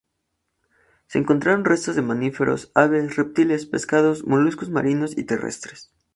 [1.05, 5.91] Se encontraron restos de mamíferos, aves, reptiles, pescados, moluscos marinos y terrestres.